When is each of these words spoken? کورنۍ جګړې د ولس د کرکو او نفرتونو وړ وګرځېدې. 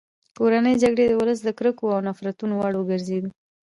کورنۍ 0.37 0.75
جګړې 0.83 1.05
د 1.07 1.13
ولس 1.19 1.39
د 1.43 1.49
کرکو 1.57 1.85
او 1.95 1.99
نفرتونو 2.07 2.53
وړ 2.57 2.73
وګرځېدې. 2.77 3.29